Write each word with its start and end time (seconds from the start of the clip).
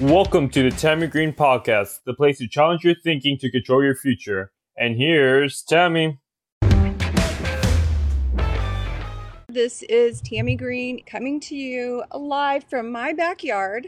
Welcome 0.00 0.50
to 0.50 0.68
the 0.68 0.74
Tami 0.74 1.08
Green 1.08 1.32
Podcast, 1.32 2.00
the 2.04 2.14
place 2.14 2.38
to 2.38 2.48
challenge 2.48 2.82
your 2.82 2.96
thinking 3.04 3.38
to 3.38 3.48
control 3.48 3.84
your 3.84 3.94
future. 3.94 4.50
And 4.76 4.96
here's 4.96 5.62
Tami. 5.62 6.18
This 9.48 9.84
is 9.84 10.20
Tami 10.20 10.58
Green 10.58 11.04
coming 11.04 11.38
to 11.42 11.54
you 11.54 12.02
live 12.12 12.64
from 12.64 12.90
my 12.90 13.12
backyard. 13.12 13.86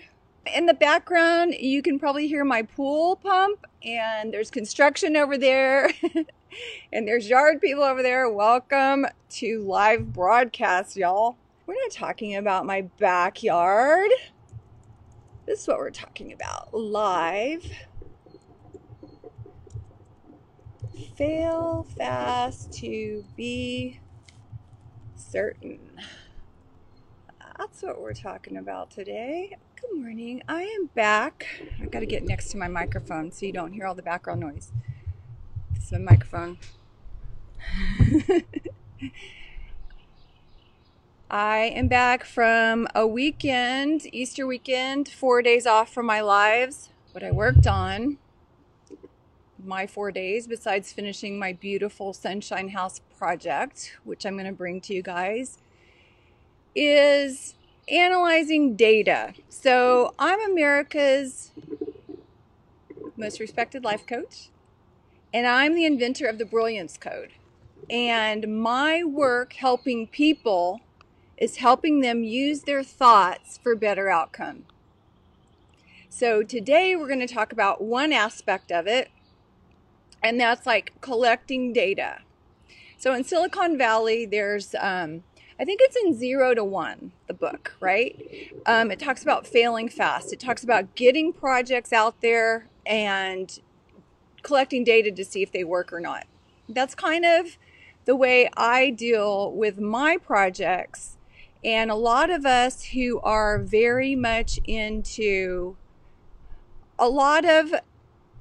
In 0.55 0.67
the 0.67 0.75
background, 0.75 1.55
you 1.59 1.83
can 1.83 1.99
probably 1.99 2.29
hear 2.29 2.45
my 2.45 2.63
pool 2.63 3.17
pump, 3.17 3.67
and 3.83 4.33
there's 4.33 4.49
construction 4.49 5.17
over 5.17 5.37
there, 5.37 5.91
and 6.93 7.09
there's 7.09 7.29
yard 7.29 7.61
people 7.61 7.83
over 7.83 8.05
there. 8.05 8.31
Welcome 8.31 9.07
to 9.31 9.65
live 9.65 10.13
broadcast, 10.13 10.97
y'all. 10.97 11.37
We're 11.67 11.75
not 11.75 11.91
talking 11.91 12.37
about 12.37 12.65
my 12.65 12.83
backyard. 13.01 14.13
This 15.47 15.63
is 15.63 15.69
what 15.69 15.79
we're 15.79 15.91
talking 15.91 16.33
about 16.33 16.75
live. 16.75 17.71
Fail 21.15 21.87
fast 21.97 22.73
to 22.81 23.25
be 23.37 24.01
certain. 25.15 26.01
That's 27.57 27.81
what 27.81 28.01
we're 28.01 28.13
talking 28.13 28.57
about 28.57 28.91
today. 28.91 29.57
Good 29.81 30.01
morning. 30.01 30.43
I 30.49 30.63
am 30.63 30.87
back. 30.97 31.47
I've 31.81 31.93
got 31.93 32.01
to 32.01 32.07
get 32.07 32.25
next 32.25 32.49
to 32.51 32.59
my 32.59 32.67
microphone 32.67 33.31
so 33.31 33.47
you 33.47 33.53
don't 33.53 33.73
hear 33.73 33.87
all 33.87 33.95
the 33.95 34.03
background 34.03 34.41
noise. 34.41 34.73
This 35.75 35.85
is 35.85 35.93
my 35.93 35.99
microphone. 35.99 36.59
I 41.31 41.73
am 41.75 41.89
back 41.89 42.25
from 42.25 42.87
a 42.95 43.05
weekend, 43.05 44.03
Easter 44.15 44.47
weekend, 44.47 45.09
four 45.09 45.43
days 45.43 45.67
off 45.67 45.93
from 45.93 46.07
my 46.07 46.21
lives. 46.21 46.91
What 47.11 47.25
I 47.25 47.33
worked 47.33 47.67
on, 47.67 48.19
my 49.59 49.89
four 49.89 50.13
days, 50.13 50.47
besides 50.47 50.93
finishing 50.93 51.37
my 51.37 51.53
beautiful 51.53 52.13
Sunshine 52.13 52.69
House 52.69 53.01
project, 53.19 53.99
which 54.05 54.25
I'm 54.25 54.35
going 54.35 54.47
to 54.47 54.53
bring 54.53 54.81
to 54.83 54.95
you 54.95 55.03
guys, 55.03 55.59
is 56.77 57.57
analyzing 57.89 58.77
data. 58.77 59.35
So 59.49 60.15
I'm 60.21 60.41
America's 60.49 61.51
most 63.17 63.41
respected 63.41 63.83
life 63.83 64.07
coach, 64.07 64.51
and 65.35 65.49
I'm 65.49 65.75
the 65.75 65.87
inventor 65.87 66.27
of 66.27 66.39
the 66.39 66.47
Brilliance 66.47 66.97
Code. 66.97 67.31
And 67.91 68.63
my 68.63 69.03
work 69.03 69.55
helping 69.55 70.07
people 70.07 70.83
is 71.37 71.57
helping 71.57 72.01
them 72.01 72.25
use 72.25 72.63
their 72.63 72.83
thoughts 72.83 73.59
for 73.63 73.75
better 73.75 74.09
outcome. 74.09 74.65
So 76.09 76.43
today 76.43 76.97
we're 76.97 77.09
going 77.09 77.27
to 77.27 77.27
talk 77.27 77.53
about 77.53 77.83
one 77.83 78.13
aspect 78.13 78.73
of 78.73 78.87
it, 78.87 79.11
and 80.23 80.41
that's 80.41 80.67
like 80.67 80.93
collecting 81.01 81.73
data. 81.73 82.21
So 82.97 83.13
in 83.13 83.25
Silicon 83.25 83.77
Valley, 83.77 84.25
there's, 84.25 84.75
um, 84.81 85.25
I 85.61 85.67
think 85.67 85.81
it's 85.83 85.97
in 85.97 86.15
Zero 86.15 86.55
to 86.55 86.65
One, 86.65 87.13
the 87.27 87.35
book, 87.35 87.77
right? 87.81 88.51
Um, 88.65 88.91
it 88.91 88.99
talks 88.99 89.23
about 89.23 89.47
failing 89.47 89.91
fast. 89.91 90.33
It 90.33 90.41
talks 90.41 90.65
about 90.65 90.95
getting 90.95 91.35
projects 91.35 91.93
out 91.93 92.23
there 92.23 92.69
and 92.87 93.61
collecting 94.43 94.85
data 94.85 95.11
to 95.11 95.25
see 95.25 95.43
if 95.43 95.53
they 95.53 95.65
work 95.65 95.93
or 95.93 96.01
not. 96.01 96.27
That's 96.67 96.95
kind 96.95 97.27
of 97.27 97.59
the 98.07 98.17
way 98.17 98.49
I 98.57 98.91
deal 98.91 99.53
with 99.53 99.79
my 99.79 100.17
projects 100.17 101.16
and 101.67 101.91
a 101.91 101.97
lot 101.97 102.31
of 102.31 102.47
us 102.47 102.85
who 102.85 103.19
are 103.21 103.59
very 103.59 104.15
much 104.15 104.61
into, 104.65 105.77
a 106.97 107.09
lot 107.09 107.45
of 107.45 107.75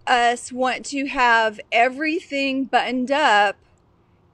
us 0.06 0.52
want 0.52 0.86
to 0.86 1.08
have 1.08 1.60
everything 1.72 2.66
buttoned 2.66 3.12
up 3.12 3.56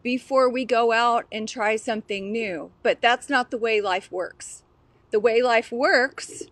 before 0.03 0.49
we 0.49 0.65
go 0.65 0.91
out 0.91 1.25
and 1.31 1.47
try 1.47 1.77
something 1.77 2.33
new. 2.33 2.69
But 2.83 3.01
that's 3.01 3.29
not 3.29 3.49
the 3.49 3.57
way 3.57 3.79
life 3.79 4.11
works. 4.11 4.63
The 5.11 5.21
way 5.21 5.41
life 5.41 5.71
works 5.71 6.43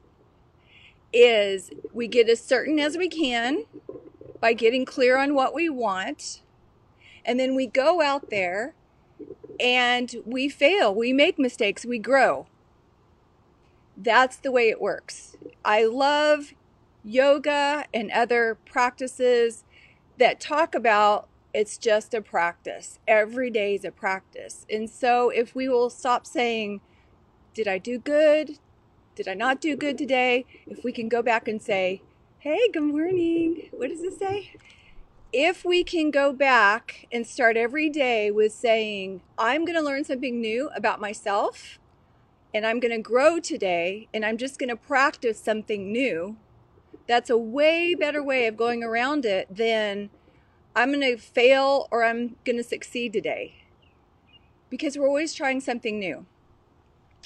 is 1.11 1.71
we 1.91 2.07
get 2.07 2.29
as 2.29 2.39
certain 2.41 2.79
as 2.79 2.95
we 2.95 3.09
can 3.09 3.65
by 4.39 4.53
getting 4.53 4.85
clear 4.85 5.17
on 5.17 5.33
what 5.33 5.53
we 5.53 5.67
want. 5.67 6.41
And 7.25 7.37
then 7.37 7.53
we 7.53 7.67
go 7.67 8.01
out 8.01 8.29
there 8.29 8.75
and 9.59 10.15
we 10.25 10.49
fail, 10.49 10.93
we 10.93 11.13
make 11.13 11.37
mistakes, 11.37 11.85
we 11.85 11.99
grow. 11.99 12.47
That's 13.97 14.37
the 14.37 14.51
way 14.51 14.69
it 14.69 14.81
works. 14.81 15.35
I 15.65 15.85
love 15.85 16.53
yoga 17.03 17.85
and 17.93 18.11
other 18.11 18.57
practices 18.65 19.63
that 20.17 20.39
talk 20.39 20.75
about 20.75 21.27
it's 21.53 21.77
just 21.77 22.13
a 22.13 22.21
practice. 22.21 22.99
Every 23.07 23.49
day 23.49 23.75
is 23.75 23.83
a 23.83 23.91
practice. 23.91 24.65
And 24.69 24.89
so 24.89 25.29
if 25.29 25.55
we 25.55 25.67
will 25.67 25.89
stop 25.89 26.25
saying, 26.25 26.81
Did 27.53 27.67
I 27.67 27.79
do 27.79 27.97
good? 27.97 28.59
Did 29.15 29.27
I 29.27 29.33
not 29.33 29.59
do 29.59 29.75
good 29.75 29.97
today? 29.97 30.45
If 30.67 30.83
we 30.83 30.91
can 30.91 31.09
go 31.09 31.23
back 31.23 31.47
and 31.47 31.61
say, 31.61 32.03
Hey, 32.37 32.69
good 32.71 32.83
morning. 32.83 33.69
What 33.71 33.89
does 33.89 34.01
it 34.01 34.17
say? 34.17 34.51
If 35.31 35.63
we 35.63 35.83
can 35.83 36.09
go 36.09 36.33
back 36.33 37.07
and 37.11 37.25
start 37.25 37.55
every 37.55 37.89
day 37.89 38.31
with 38.31 38.51
saying, 38.51 39.21
I'm 39.37 39.63
going 39.63 39.77
to 39.77 39.83
learn 39.83 40.03
something 40.03 40.41
new 40.41 40.69
about 40.75 40.99
myself 40.99 41.77
and 42.53 42.65
I'm 42.65 42.79
going 42.79 42.91
to 42.91 43.01
grow 43.01 43.39
today 43.39 44.07
and 44.13 44.25
I'm 44.25 44.37
just 44.37 44.57
going 44.57 44.69
to 44.69 44.75
practice 44.75 45.39
something 45.39 45.91
new, 45.91 46.37
that's 47.07 47.29
a 47.29 47.37
way 47.37 47.93
better 47.93 48.23
way 48.23 48.47
of 48.47 48.57
going 48.57 48.83
around 48.83 49.25
it 49.25 49.55
than 49.55 50.09
I'm 50.75 50.91
going 50.91 51.01
to 51.01 51.17
fail 51.17 51.87
or 51.91 52.03
I'm 52.03 52.35
going 52.43 52.57
to 52.57 52.63
succeed 52.63 53.13
today. 53.13 53.55
Because 54.69 54.97
we're 54.97 55.07
always 55.07 55.33
trying 55.33 55.61
something 55.61 55.99
new. 55.99 56.25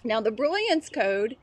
Now, 0.04 0.20
the 0.20 0.32
Brilliance 0.32 0.90
Code 0.90 1.38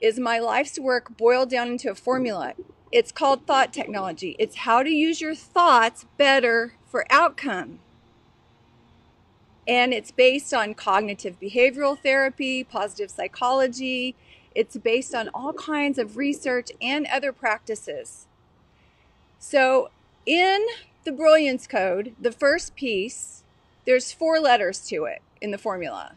is 0.00 0.18
my 0.18 0.38
life's 0.38 0.78
work 0.78 1.16
boiled 1.16 1.50
down 1.50 1.68
into 1.68 1.90
a 1.90 1.94
formula. 1.94 2.54
It's 2.94 3.10
called 3.10 3.44
thought 3.44 3.72
technology. 3.72 4.36
It's 4.38 4.58
how 4.58 4.84
to 4.84 4.88
use 4.88 5.20
your 5.20 5.34
thoughts 5.34 6.06
better 6.16 6.74
for 6.86 7.04
outcome. 7.10 7.80
And 9.66 9.92
it's 9.92 10.12
based 10.12 10.54
on 10.54 10.74
cognitive 10.74 11.40
behavioral 11.40 11.98
therapy, 11.98 12.62
positive 12.62 13.10
psychology. 13.10 14.14
It's 14.54 14.76
based 14.76 15.12
on 15.12 15.28
all 15.34 15.52
kinds 15.54 15.98
of 15.98 16.16
research 16.16 16.70
and 16.80 17.08
other 17.08 17.32
practices. 17.32 18.28
So, 19.40 19.90
in 20.24 20.64
the 21.02 21.10
Brilliance 21.10 21.66
Code, 21.66 22.14
the 22.20 22.30
first 22.30 22.76
piece, 22.76 23.42
there's 23.86 24.12
four 24.12 24.38
letters 24.38 24.78
to 24.90 25.06
it 25.06 25.20
in 25.40 25.50
the 25.50 25.58
formula. 25.58 26.12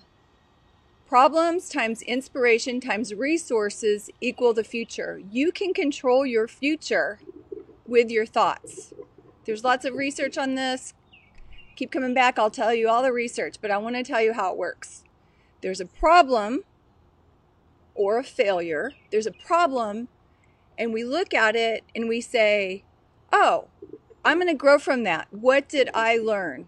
Problems 1.08 1.70
times 1.70 2.02
inspiration 2.02 2.82
times 2.82 3.14
resources 3.14 4.10
equal 4.20 4.54
the 4.54 4.66
future. 4.66 5.22
You 5.32 5.54
can 5.54 5.74
control 5.74 6.26
your 6.26 6.50
future 6.50 7.20
with 7.88 8.12
your 8.12 8.26
thoughts. 8.26 8.94
There's 9.46 9.64
lots 9.64 9.86
of 9.86 9.94
research 9.94 10.38
on 10.38 10.56
this. 10.56 10.94
Keep 11.78 11.94
coming 11.94 12.14
back, 12.14 12.38
I'll 12.38 12.52
tell 12.52 12.74
you 12.74 12.90
all 12.90 13.02
the 13.02 13.14
research, 13.14 13.56
but 13.62 13.72
I 13.72 13.78
want 13.78 13.96
to 13.96 14.04
tell 14.04 14.22
you 14.22 14.34
how 14.34 14.52
it 14.52 14.58
works. 14.58 15.06
There's 15.62 15.80
a 15.80 15.86
problem 15.86 16.64
or 17.96 18.18
a 18.18 18.24
failure. 18.24 18.92
There's 19.10 19.28
a 19.28 19.32
problem, 19.32 20.10
and 20.78 20.92
we 20.92 21.06
look 21.06 21.34
at 21.34 21.56
it 21.56 21.86
and 21.96 22.10
we 22.10 22.20
say, 22.20 22.84
Oh, 23.32 23.70
I'm 24.26 24.40
going 24.40 24.48
to 24.48 24.54
grow 24.54 24.78
from 24.78 25.04
that. 25.04 25.28
What 25.32 25.70
did 25.70 25.90
I 25.94 26.18
learn? 26.18 26.68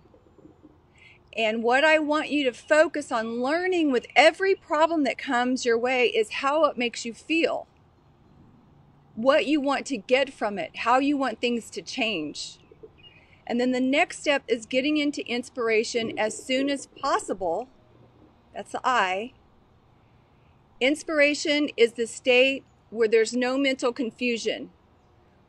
And 1.37 1.63
what 1.63 1.83
I 1.83 1.99
want 1.99 2.29
you 2.29 2.43
to 2.45 2.53
focus 2.53 3.11
on 3.11 3.41
learning 3.41 3.91
with 3.91 4.07
every 4.15 4.55
problem 4.55 5.03
that 5.03 5.17
comes 5.17 5.65
your 5.65 5.77
way 5.77 6.07
is 6.07 6.31
how 6.31 6.65
it 6.65 6.77
makes 6.77 7.05
you 7.05 7.13
feel. 7.13 7.67
What 9.15 9.45
you 9.45 9.61
want 9.61 9.85
to 9.87 9.97
get 9.97 10.33
from 10.33 10.57
it, 10.57 10.77
how 10.77 10.97
you 10.99 11.17
want 11.17 11.39
things 11.39 11.69
to 11.71 11.81
change. 11.81 12.59
And 13.45 13.59
then 13.59 13.71
the 13.71 13.81
next 13.81 14.19
step 14.19 14.43
is 14.47 14.65
getting 14.65 14.97
into 14.97 15.27
inspiration 15.27 16.17
as 16.17 16.41
soon 16.41 16.69
as 16.69 16.87
possible. 16.87 17.67
That's 18.53 18.71
the 18.71 18.81
I. 18.83 19.33
Inspiration 20.79 21.69
is 21.75 21.93
the 21.93 22.07
state 22.07 22.63
where 22.89 23.07
there's 23.07 23.33
no 23.33 23.57
mental 23.57 23.91
confusion, 23.91 24.69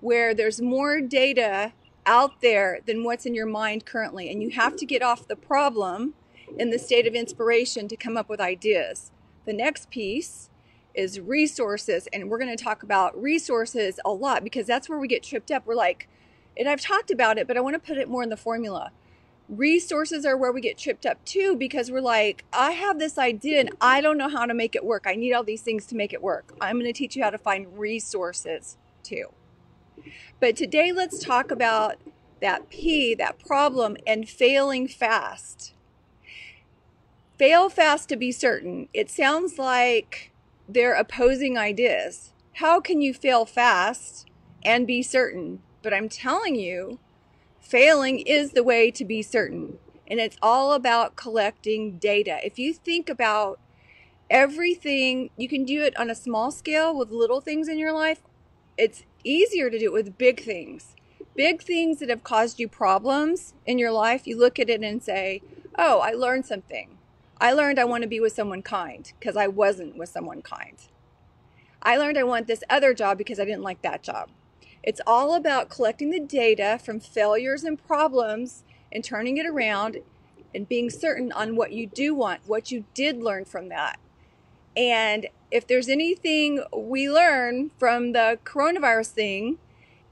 where 0.00 0.34
there's 0.34 0.60
more 0.60 1.00
data 1.00 1.72
out 2.06 2.41
there 2.41 2.81
than 2.87 3.05
what's 3.05 3.26
in 3.26 3.35
your 3.35 3.47
mind 3.47 3.87
currently. 3.87 4.31
And 4.31 4.43
you 4.43 4.50
have 4.50 4.76
to 4.76 4.87
get 4.87 5.02
off 5.02 5.29
the 5.29 5.37
problem 5.37 6.14
in 6.58 6.70
the 6.70 6.79
state 6.79 7.06
of 7.06 7.14
inspiration 7.14 7.88
to 7.88 7.97
come 7.97 8.17
up 8.17 8.29
with 8.29 8.41
ideas. 8.41 9.11
The 9.47 9.52
next 9.52 9.91
piece 9.91 10.50
is 10.94 11.20
resources. 11.20 12.08
And 12.12 12.29
we're 12.29 12.38
going 12.38 12.56
to 12.56 12.62
talk 12.62 12.82
about 12.82 13.20
resources 13.20 14.00
a 14.05 14.11
lot 14.11 14.44
because 14.44 14.67
that's 14.67 14.88
where 14.88 14.99
we 14.99 15.08
get 15.08 15.23
tripped 15.23 15.50
up. 15.50 15.67
We're 15.67 15.75
like, 15.75 16.08
and 16.56 16.69
I've 16.69 16.81
talked 16.81 17.11
about 17.11 17.38
it, 17.38 17.47
but 17.47 17.56
I 17.56 17.61
want 17.61 17.75
to 17.75 17.81
put 17.81 17.99
it 17.99 18.08
more 18.08 18.23
in 18.23 18.29
the 18.29 18.37
formula. 18.37 18.91
Resources 19.49 20.25
are 20.25 20.37
where 20.37 20.52
we 20.52 20.61
get 20.61 20.79
tripped 20.79 21.06
up 21.06 21.25
too 21.25 21.56
because 21.56 21.91
we're 21.91 22.00
like, 22.00 22.44
I 22.52 22.73
have 22.73 22.99
this 22.99 23.19
idea 23.19 23.61
and 23.61 23.70
I 23.81 24.00
don't 24.00 24.19
know 24.19 24.29
how 24.29 24.47
to 24.47 24.55
make 24.55 24.76
it 24.76 24.85
work. 24.85 25.05
I 25.06 25.14
need 25.14 25.32
all 25.32 25.43
these 25.43 25.62
things 25.62 25.87
to 25.87 25.97
make 25.97 26.12
it 26.12 26.23
work. 26.23 26.55
I'm 26.61 26.76
going 26.76 26.87
to 26.87 26.97
teach 26.97 27.17
you 27.17 27.25
how 27.25 27.31
to 27.31 27.38
find 27.38 27.67
resources 27.79 28.76
too. 29.02 29.26
But 30.41 30.56
today, 30.56 30.93
let's 30.93 31.19
talk 31.19 31.50
about 31.50 31.97
that 32.41 32.70
P, 32.70 33.14
that 33.14 33.38
problem, 33.38 33.97
and 34.06 34.29
failing 34.29 34.88
fast. 34.88 35.75
Fail 37.38 37.69
fast 37.69 38.08
to 38.11 38.17
be 38.17 38.32
certain. 38.32 38.88
It 38.93 39.11
sounds 39.11 39.58
like 39.58 40.32
they're 40.69 40.94
opposing 40.94 41.56
ideas. 41.56 42.32
How 42.55 42.81
can 42.81 43.00
you 43.00 43.14
fail 43.14 43.47
fast 43.47 44.26
and 44.62 44.87
be 44.87 45.02
certain? 45.02 45.61
But 45.82 45.94
I'm 45.94 46.08
telling 46.08 46.55
you, 46.55 46.99
failing 47.61 48.19
is 48.20 48.52
the 48.52 48.64
way 48.64 48.91
to 48.91 49.05
be 49.05 49.23
certain. 49.23 49.79
And 50.06 50.20
it's 50.20 50.37
all 50.43 50.73
about 50.73 51.17
collecting 51.17 51.99
data. 51.99 52.38
If 52.44 52.58
you 52.58 52.75
think 52.75 53.08
about 53.08 53.58
everything, 54.29 55.31
you 55.37 55.49
can 55.49 55.64
do 55.64 55.82
it 55.82 55.97
on 55.99 56.11
a 56.11 56.14
small 56.14 56.50
scale 56.50 56.97
with 56.97 57.11
little 57.11 57.41
things 57.41 57.69
in 57.69 57.79
your 57.79 57.93
life. 57.93 58.20
It's 58.76 59.05
easier 59.25 59.70
to 59.70 59.78
do 59.78 59.87
it 59.87 59.93
with 59.93 60.19
big 60.19 60.43
things. 60.43 60.94
Big 61.37 61.62
things 61.62 61.99
that 61.99 62.08
have 62.08 62.25
caused 62.25 62.58
you 62.58 62.69
problems 62.69 63.55
in 63.64 63.78
your 63.78 63.93
life, 63.93 64.26
you 64.26 64.38
look 64.38 64.58
at 64.58 64.69
it 64.69 64.82
and 64.82 65.02
say, 65.02 65.43
Oh, 65.78 66.00
I 66.00 66.12
learned 66.12 66.46
something. 66.46 66.99
I 67.40 67.52
learned 67.52 67.78
I 67.78 67.84
want 67.84 68.02
to 68.02 68.08
be 68.08 68.20
with 68.20 68.32
someone 68.32 68.62
kind 68.62 69.11
because 69.19 69.37
I 69.37 69.46
wasn't 69.46 69.96
with 69.96 70.08
someone 70.08 70.43
kind. 70.43 70.76
I 71.82 71.96
learned 71.96 72.19
I 72.19 72.25
want 72.25 72.46
this 72.46 72.62
other 72.69 72.93
job 72.93 73.17
because 73.17 73.40
I 73.40 73.44
didn't 73.44 73.62
like 73.62 73.81
that 73.82 74.02
job. 74.02 74.28
It's 74.82 75.00
all 75.06 75.34
about 75.34 75.70
collecting 75.70 76.11
the 76.11 76.20
data 76.20 76.78
from 76.82 77.00
failures 77.00 77.64
and 77.64 77.82
problems 77.82 78.64
and 78.93 79.05
turning 79.05 79.38
it 79.38 79.46
around 79.46 79.99
and 80.55 80.69
being 80.69 80.90
certain 80.90 81.32
on 81.32 81.56
what 81.56 81.73
you 81.73 81.87
do 81.87 82.14
want, 82.14 82.40
what 82.46 82.70
you 82.70 82.84
did 82.94 83.23
learn 83.23 83.44
from 83.44 83.69
that. 83.69 83.99
And 84.76 85.28
if 85.50 85.67
there's 85.67 85.88
anything 85.88 86.62
we 86.76 87.11
learn 87.11 87.70
from 87.79 88.12
the 88.12 88.38
coronavirus 88.44 89.08
thing 89.08 89.58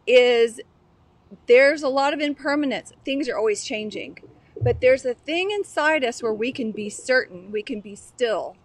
is 0.07 0.61
there's 1.47 1.83
a 1.83 1.89
lot 1.89 2.15
of 2.15 2.21
impermanence. 2.21 2.93
Things 3.05 3.29
are 3.29 3.37
always 3.37 3.65
changing. 3.65 4.19
But 4.61 4.81
there's 4.81 5.05
a 5.05 5.15
thing 5.15 5.51
inside 5.51 6.03
us 6.03 6.23
where 6.23 6.35
we 6.35 6.51
can 6.51 6.73
be 6.73 6.91
certain, 6.91 7.53
we 7.53 7.63
can 7.63 7.81
be 7.81 7.95
still. 7.95 8.57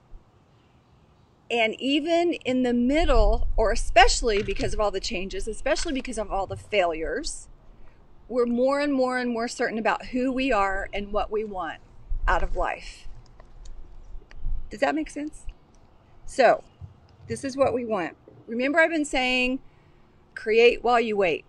And 1.52 1.80
even 1.80 2.34
in 2.46 2.64
the 2.64 2.74
middle, 2.74 3.48
or 3.56 3.72
especially 3.72 4.42
because 4.42 4.74
of 4.74 4.80
all 4.80 4.90
the 4.90 5.00
changes, 5.00 5.48
especially 5.48 5.94
because 5.94 6.18
of 6.18 6.32
all 6.32 6.48
the 6.48 6.58
failures, 6.58 7.48
we're 8.28 8.48
more 8.48 8.80
and 8.80 8.94
more 8.94 9.20
and 9.20 9.30
more 9.30 9.48
certain 9.48 9.78
about 9.78 10.08
who 10.08 10.32
we 10.32 10.52
are 10.52 10.90
and 10.94 11.12
what 11.12 11.30
we 11.30 11.44
want 11.44 11.80
out 12.28 12.42
of 12.42 12.56
life. 12.56 13.08
Does 14.72 14.80
that 14.80 14.96
make 14.96 15.12
sense? 15.12 15.46
So, 16.36 16.64
this 17.28 17.44
is 17.44 17.56
what 17.56 17.76
we 17.76 17.86
want. 17.86 18.18
Remember, 18.48 18.80
I've 18.80 18.90
been 18.90 19.06
saying 19.06 19.60
create 20.34 20.84
while 20.84 21.00
you 21.00 21.16
wait. 21.16 21.46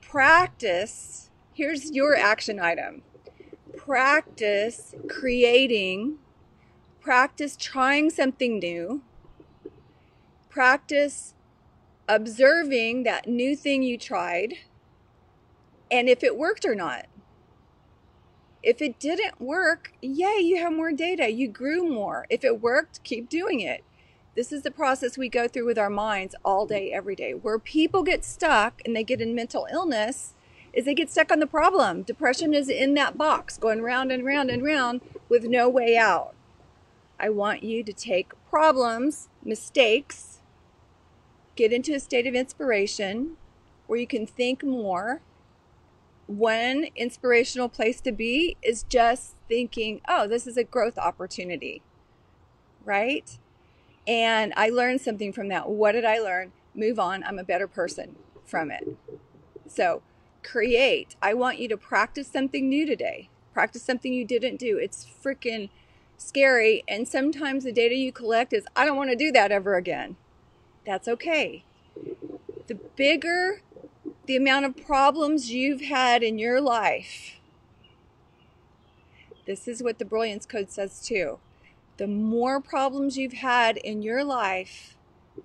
Practice, 0.00 1.28
here's 1.52 1.90
your 1.90 2.14
action 2.14 2.60
item 2.60 3.02
practice 3.76 4.94
creating, 5.08 6.18
practice 7.00 7.56
trying 7.56 8.10
something 8.10 8.60
new, 8.60 9.02
practice 10.48 11.34
observing 12.08 13.02
that 13.02 13.26
new 13.26 13.56
thing 13.56 13.82
you 13.82 13.98
tried, 13.98 14.54
and 15.90 16.08
if 16.08 16.22
it 16.22 16.38
worked 16.38 16.64
or 16.64 16.76
not. 16.76 17.06
If 18.64 18.80
it 18.80 18.98
didn't 18.98 19.42
work, 19.42 19.92
yay, 20.00 20.40
you 20.40 20.56
have 20.56 20.72
more 20.72 20.90
data. 20.90 21.30
You 21.30 21.48
grew 21.48 21.86
more. 21.86 22.24
If 22.30 22.44
it 22.44 22.62
worked, 22.62 23.04
keep 23.04 23.28
doing 23.28 23.60
it. 23.60 23.84
This 24.34 24.52
is 24.52 24.62
the 24.62 24.70
process 24.70 25.18
we 25.18 25.28
go 25.28 25.46
through 25.46 25.66
with 25.66 25.78
our 25.78 25.90
minds 25.90 26.34
all 26.46 26.64
day, 26.64 26.90
every 26.90 27.14
day. 27.14 27.34
Where 27.34 27.58
people 27.58 28.02
get 28.02 28.24
stuck 28.24 28.80
and 28.86 28.96
they 28.96 29.04
get 29.04 29.20
in 29.20 29.34
mental 29.34 29.68
illness 29.70 30.34
is 30.72 30.86
they 30.86 30.94
get 30.94 31.10
stuck 31.10 31.30
on 31.30 31.40
the 31.40 31.46
problem. 31.46 32.04
Depression 32.04 32.54
is 32.54 32.70
in 32.70 32.94
that 32.94 33.18
box, 33.18 33.58
going 33.58 33.82
round 33.82 34.10
and 34.10 34.24
round 34.24 34.48
and 34.48 34.64
round 34.64 35.02
with 35.28 35.44
no 35.44 35.68
way 35.68 35.98
out. 35.98 36.34
I 37.20 37.28
want 37.28 37.62
you 37.62 37.84
to 37.84 37.92
take 37.92 38.32
problems, 38.48 39.28
mistakes, 39.44 40.40
get 41.54 41.70
into 41.70 41.92
a 41.92 42.00
state 42.00 42.26
of 42.26 42.34
inspiration 42.34 43.36
where 43.86 44.00
you 44.00 44.06
can 44.06 44.26
think 44.26 44.64
more 44.64 45.20
one 46.26 46.86
inspirational 46.96 47.68
place 47.68 48.00
to 48.02 48.12
be 48.12 48.56
is 48.62 48.84
just 48.84 49.34
thinking, 49.48 50.00
oh, 50.08 50.26
this 50.26 50.46
is 50.46 50.56
a 50.56 50.64
growth 50.64 50.98
opportunity, 50.98 51.82
right? 52.84 53.38
And 54.06 54.52
I 54.56 54.68
learned 54.68 55.00
something 55.00 55.32
from 55.32 55.48
that. 55.48 55.68
What 55.68 55.92
did 55.92 56.04
I 56.04 56.18
learn? 56.18 56.52
Move 56.74 56.98
on. 56.98 57.24
I'm 57.24 57.38
a 57.38 57.44
better 57.44 57.68
person 57.68 58.16
from 58.44 58.70
it. 58.70 58.96
So, 59.66 60.02
create. 60.42 61.16
I 61.22 61.34
want 61.34 61.58
you 61.58 61.68
to 61.68 61.76
practice 61.76 62.28
something 62.28 62.68
new 62.68 62.86
today. 62.86 63.30
Practice 63.52 63.82
something 63.82 64.12
you 64.12 64.26
didn't 64.26 64.56
do. 64.56 64.78
It's 64.78 65.06
freaking 65.06 65.70
scary. 66.18 66.84
And 66.86 67.08
sometimes 67.08 67.64
the 67.64 67.72
data 67.72 67.94
you 67.94 68.12
collect 68.12 68.52
is, 68.52 68.64
I 68.76 68.84
don't 68.84 68.96
want 68.96 69.10
to 69.10 69.16
do 69.16 69.32
that 69.32 69.52
ever 69.52 69.76
again. 69.76 70.16
That's 70.86 71.08
okay. 71.08 71.64
The 72.66 72.74
bigger 72.74 73.62
the 74.26 74.36
amount 74.36 74.64
of 74.64 74.76
problems 74.76 75.50
you've 75.50 75.82
had 75.82 76.22
in 76.22 76.38
your 76.38 76.60
life. 76.60 77.40
This 79.46 79.68
is 79.68 79.82
what 79.82 79.98
the 79.98 80.04
Brilliance 80.04 80.46
Code 80.46 80.70
says 80.70 81.04
too. 81.06 81.38
The 81.96 82.06
more 82.06 82.60
problems 82.60 83.16
you've 83.16 83.34
had 83.34 83.76
in 83.76 84.02
your 84.02 84.24
life, 84.24 84.96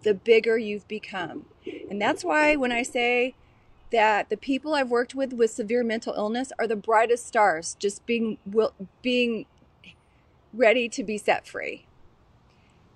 the 0.03 0.13
bigger 0.13 0.57
you've 0.57 0.87
become. 0.87 1.45
And 1.89 2.01
that's 2.01 2.23
why 2.23 2.55
when 2.55 2.71
I 2.71 2.83
say 2.83 3.35
that 3.91 4.29
the 4.29 4.37
people 4.37 4.73
I've 4.73 4.89
worked 4.89 5.15
with 5.15 5.33
with 5.33 5.51
severe 5.51 5.83
mental 5.83 6.13
illness 6.13 6.51
are 6.59 6.67
the 6.67 6.75
brightest 6.75 7.27
stars, 7.27 7.75
just 7.79 8.05
being 8.05 8.37
will, 8.45 8.73
being 9.01 9.45
ready 10.53 10.87
to 10.89 11.03
be 11.03 11.17
set 11.17 11.47
free. 11.47 11.85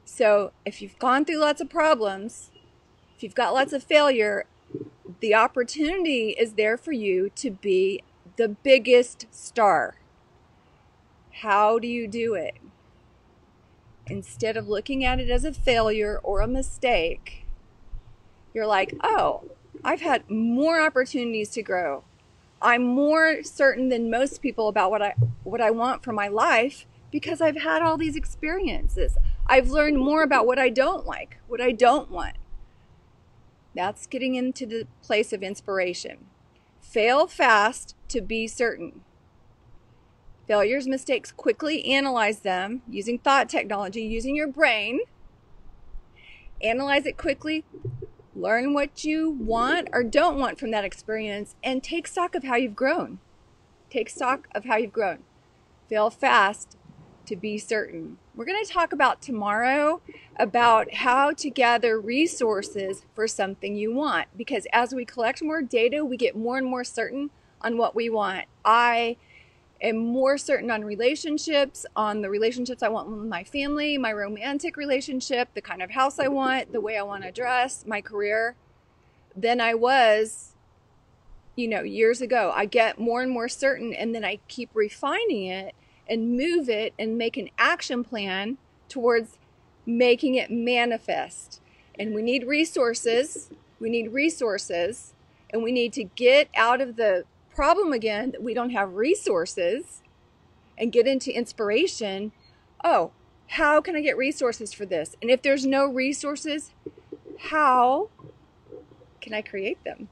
So, 0.05 0.51
if 0.65 0.81
you've 0.81 0.99
gone 0.99 1.25
through 1.25 1.39
lots 1.39 1.61
of 1.61 1.69
problems, 1.69 2.51
if 3.15 3.23
you've 3.23 3.35
got 3.35 3.53
lots 3.53 3.73
of 3.73 3.83
failure, 3.83 4.45
the 5.23 5.33
opportunity 5.33 6.31
is 6.31 6.55
there 6.55 6.75
for 6.75 6.91
you 6.91 7.31
to 7.33 7.49
be 7.49 8.03
the 8.35 8.49
biggest 8.49 9.25
star. 9.31 9.95
How 11.43 11.79
do 11.79 11.87
you 11.87 12.09
do 12.09 12.33
it? 12.33 12.55
Instead 14.07 14.57
of 14.57 14.67
looking 14.67 15.05
at 15.05 15.21
it 15.21 15.29
as 15.29 15.45
a 15.45 15.53
failure 15.53 16.19
or 16.23 16.41
a 16.41 16.47
mistake, 16.47 17.45
you're 18.53 18.67
like, 18.67 18.97
oh, 19.01 19.45
I've 19.81 20.01
had 20.01 20.29
more 20.29 20.85
opportunities 20.85 21.51
to 21.51 21.63
grow. 21.63 22.03
I'm 22.61 22.83
more 22.83 23.43
certain 23.43 23.87
than 23.87 24.11
most 24.11 24.41
people 24.41 24.67
about 24.67 24.91
what 24.91 25.01
I 25.01 25.13
what 25.45 25.61
I 25.61 25.71
want 25.71 26.03
for 26.03 26.11
my 26.11 26.27
life 26.27 26.85
because 27.11 27.39
I've 27.39 27.61
had 27.61 27.81
all 27.81 27.95
these 27.95 28.17
experiences. 28.17 29.17
I've 29.47 29.69
learned 29.69 29.99
more 29.99 30.21
about 30.21 30.45
what 30.45 30.59
I 30.59 30.67
don't 30.67 31.05
like, 31.05 31.37
what 31.47 31.61
I 31.61 31.71
don't 31.71 32.11
want. 32.11 32.35
That's 33.75 34.07
getting 34.07 34.35
into 34.35 34.65
the 34.65 34.87
place 35.01 35.33
of 35.33 35.41
inspiration. 35.41 36.25
Fail 36.79 37.27
fast 37.27 37.95
to 38.09 38.21
be 38.21 38.47
certain. 38.47 39.01
Failures, 40.47 40.87
mistakes, 40.87 41.31
quickly 41.31 41.85
analyze 41.85 42.41
them 42.41 42.81
using 42.89 43.17
thought 43.17 43.49
technology, 43.49 44.01
using 44.03 44.35
your 44.35 44.47
brain. 44.47 44.99
Analyze 46.61 47.05
it 47.05 47.17
quickly, 47.17 47.65
learn 48.35 48.73
what 48.73 49.03
you 49.03 49.29
want 49.29 49.89
or 49.91 50.03
don't 50.03 50.37
want 50.37 50.59
from 50.59 50.71
that 50.71 50.85
experience, 50.85 51.55
and 51.63 51.83
take 51.83 52.07
stock 52.07 52.35
of 52.35 52.43
how 52.43 52.55
you've 52.55 52.75
grown. 52.75 53.19
Take 53.89 54.09
stock 54.09 54.47
of 54.53 54.65
how 54.65 54.77
you've 54.77 54.93
grown. 54.93 55.19
Fail 55.89 56.09
fast 56.09 56.77
to 57.25 57.35
be 57.35 57.57
certain. 57.57 58.17
We're 58.35 58.45
going 58.45 58.63
to 58.63 58.71
talk 58.71 58.93
about 58.93 59.21
tomorrow 59.21 60.01
about 60.37 60.93
how 60.93 61.31
to 61.33 61.49
gather 61.49 61.99
resources 61.99 63.05
for 63.13 63.27
something 63.27 63.75
you 63.75 63.93
want 63.93 64.27
because 64.35 64.67
as 64.73 64.93
we 64.93 65.05
collect 65.05 65.41
more 65.41 65.61
data, 65.61 66.03
we 66.03 66.17
get 66.17 66.35
more 66.35 66.57
and 66.57 66.67
more 66.67 66.83
certain 66.83 67.29
on 67.61 67.77
what 67.77 67.95
we 67.95 68.09
want. 68.09 68.45
I 68.65 69.17
am 69.81 69.97
more 69.97 70.37
certain 70.37 70.71
on 70.71 70.83
relationships, 70.83 71.85
on 71.95 72.21
the 72.21 72.29
relationships 72.29 72.81
I 72.81 72.89
want 72.89 73.09
with 73.09 73.27
my 73.27 73.43
family, 73.43 73.97
my 73.97 74.13
romantic 74.13 74.77
relationship, 74.77 75.49
the 75.53 75.61
kind 75.61 75.81
of 75.81 75.91
house 75.91 76.19
I 76.19 76.27
want, 76.27 76.71
the 76.71 76.81
way 76.81 76.97
I 76.97 77.03
want 77.03 77.23
to 77.23 77.31
dress, 77.31 77.85
my 77.85 78.01
career, 78.01 78.55
than 79.35 79.59
I 79.61 79.73
was, 79.73 80.53
you 81.55 81.67
know, 81.67 81.81
years 81.81 82.21
ago. 82.21 82.51
I 82.55 82.65
get 82.65 82.99
more 82.99 83.21
and 83.21 83.31
more 83.31 83.49
certain 83.49 83.93
and 83.93 84.13
then 84.15 84.25
I 84.25 84.39
keep 84.47 84.69
refining 84.73 85.45
it 85.45 85.75
and 86.07 86.37
move 86.37 86.69
it 86.69 86.93
and 86.99 87.17
make 87.17 87.37
an 87.37 87.49
action 87.57 88.03
plan 88.03 88.57
towards 88.89 89.37
making 89.85 90.35
it 90.35 90.51
manifest. 90.51 91.61
And 91.97 92.13
we 92.13 92.21
need 92.21 92.47
resources. 92.47 93.49
We 93.79 93.89
need 93.89 94.11
resources. 94.11 95.13
And 95.49 95.63
we 95.63 95.71
need 95.71 95.93
to 95.93 96.03
get 96.03 96.49
out 96.55 96.81
of 96.81 96.95
the 96.95 97.25
problem 97.53 97.93
again 97.93 98.31
that 98.31 98.43
we 98.43 98.53
don't 98.53 98.71
have 98.71 98.95
resources 98.95 100.01
and 100.77 100.91
get 100.91 101.07
into 101.07 101.35
inspiration. 101.35 102.31
Oh, 102.83 103.11
how 103.47 103.81
can 103.81 103.95
I 103.95 104.01
get 104.01 104.17
resources 104.17 104.73
for 104.73 104.85
this? 104.85 105.15
And 105.21 105.29
if 105.29 105.41
there's 105.41 105.65
no 105.65 105.85
resources, 105.85 106.71
how 107.39 108.09
can 109.21 109.33
I 109.33 109.41
create 109.41 109.83
them? 109.83 110.09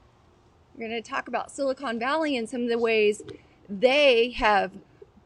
We're 0.74 0.88
going 0.88 1.02
to 1.02 1.08
talk 1.08 1.28
about 1.28 1.50
Silicon 1.50 1.98
Valley 1.98 2.36
and 2.36 2.48
some 2.48 2.62
of 2.62 2.68
the 2.68 2.78
ways 2.78 3.22
they 3.68 4.30
have 4.30 4.72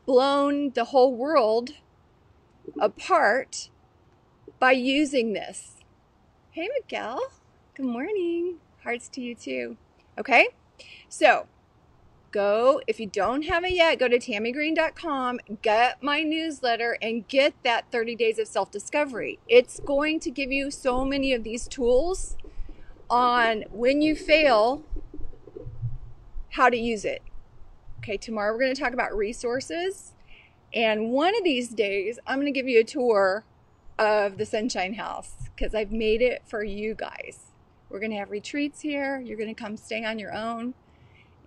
blown 0.07 0.71
the 0.71 0.87
whole 0.87 1.15
world 1.15 1.71
apart 2.81 3.69
by 4.59 4.73
using 4.73 5.33
this. 5.33 5.77
Hey, 6.53 6.69
Miguel. 6.81 7.21
Good 7.75 7.87
morning. 7.87 8.57
Hearts 8.83 9.09
to 9.11 9.21
you 9.21 9.35
too. 9.35 9.77
Okay? 10.19 10.49
So, 11.09 11.47
go, 12.31 12.81
if 12.87 12.99
you 12.99 13.07
don't 13.07 13.43
have 13.43 13.65
it 13.65 13.73
yet, 13.73 13.99
go 13.99 14.09
to 14.09 14.19
tamigreen.com, 14.19 15.41
get 15.61 16.03
my 16.03 16.23
newsletter, 16.23 16.97
and 17.03 17.27
get 17.29 17.55
that 17.65 17.91
30 17.91 18.15
days 18.15 18.39
of 18.39 18.49
self 18.49 18.71
discovery. 18.71 19.39
It's 19.49 19.81
going 19.81 20.21
to 20.21 20.31
give 20.31 20.51
you 20.51 20.71
so 20.71 21.05
many 21.05 21.33
of 21.33 21.45
these 21.45 21.69
tools 21.69 22.37
on 23.11 23.65
when 23.71 24.03
you 24.03 24.17
fail, 24.17 24.85
how 26.51 26.71
to 26.71 26.77
use 26.77 27.05
it. 27.05 27.23
Okay, 27.99 28.17
tomorrow 28.17 28.53
we're 28.53 28.61
going 28.61 28.75
to 28.75 28.81
talk 28.81 28.93
about 28.93 29.17
resources. 29.17 30.13
And 30.73 31.11
one 31.11 31.37
of 31.37 31.45
these 31.45 31.71
days, 31.71 32.19
I'm 32.27 32.37
going 32.37 32.53
to 32.53 32.53
give 32.53 32.69
you 32.69 32.81
a 32.81 32.85
tour 32.85 33.45
of 33.99 34.39
the 34.39 34.47
Sunshine 34.47 34.95
House 34.95 35.35
because 35.55 35.75
I've 35.75 35.93
made 35.93 36.21
it 36.21 36.43
for 36.47 36.63
you 36.63 36.95
guys. 36.95 37.53
We're 37.89 38.01
going 38.01 38.11
to 38.11 38.19
have 38.19 38.31
retreats 38.31 38.81
here. 38.81 39.19
You're 39.21 39.39
going 39.39 39.55
to 39.55 39.61
come 39.61 39.77
stay 39.77 40.05
on 40.05 40.19
your 40.19 40.35
own. 40.35 40.75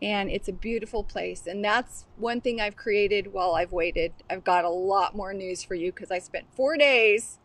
And 0.02 0.30
it's 0.30 0.48
a 0.48 0.54
beautiful 0.54 1.04
place. 1.04 1.46
And 1.46 1.64
that's 1.64 2.06
one 2.18 2.42
thing 2.42 2.60
I've 2.60 2.78
created 2.78 3.34
while 3.34 3.56
I've 3.56 3.72
waited. 3.72 4.14
I've 4.30 4.44
got 4.44 4.64
a 4.64 4.70
lot 4.70 5.16
more 5.16 5.34
news 5.34 5.64
for 5.64 5.76
you 5.76 5.92
because 5.92 6.10
I 6.10 6.20
spent 6.20 6.46
four 6.56 6.78
days 6.78 7.38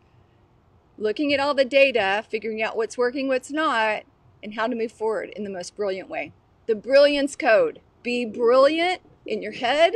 looking 0.97 1.33
at 1.33 1.39
all 1.39 1.53
the 1.53 1.65
data, 1.65 2.23
figuring 2.29 2.61
out 2.63 2.77
what's 2.77 2.97
working, 2.97 3.27
what's 3.27 3.51
not, 3.51 4.03
and 4.41 4.53
how 4.53 4.67
to 4.67 4.75
move 4.75 4.91
forward 4.91 5.29
in 5.35 5.43
the 5.43 5.49
most 5.49 5.75
brilliant 5.75 6.09
way. 6.09 6.31
The 6.67 6.75
brilliance 6.75 7.35
code 7.35 7.81
be 8.05 8.23
brilliant 8.23 9.01
in 9.25 9.41
your 9.41 9.51
head 9.51 9.93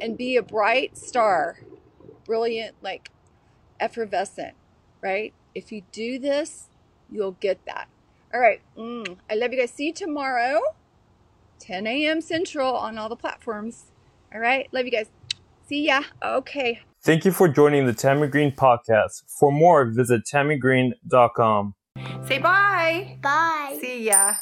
and 0.00 0.16
be 0.16 0.36
a 0.36 0.42
bright 0.42 0.96
star. 0.96 1.60
Brilliant, 2.24 2.74
like 2.82 3.10
effervescent, 3.78 4.54
right? 5.02 5.32
If 5.54 5.70
you 5.70 5.82
do 5.92 6.18
this, 6.18 6.68
you'll 7.10 7.36
get 7.38 7.64
that. 7.66 7.88
All 8.34 8.40
right. 8.40 8.60
Mm, 8.76 9.18
I 9.30 9.34
love 9.34 9.52
you 9.52 9.60
guys. 9.60 9.70
See 9.70 9.86
you 9.86 9.92
tomorrow, 9.92 10.60
10 11.60 11.86
a.m. 11.86 12.20
Central 12.20 12.74
on 12.74 12.98
all 12.98 13.08
the 13.08 13.16
platforms. 13.16 13.84
All 14.34 14.40
right. 14.40 14.66
Love 14.72 14.86
you 14.86 14.90
guys. 14.90 15.10
See 15.68 15.86
ya. 15.86 16.02
Okay. 16.24 16.80
Thank 17.02 17.24
you 17.24 17.32
for 17.32 17.48
joining 17.48 17.86
the 17.86 17.92
Tami 17.92 18.30
Green 18.30 18.50
podcast. 18.50 19.22
For 19.38 19.52
more, 19.52 19.84
visit 19.84 20.22
tamigreen.com. 20.24 21.74
Say 22.26 22.38
bye. 22.38 23.18
Bye. 23.22 23.78
See 23.80 24.06
ya. 24.06 24.34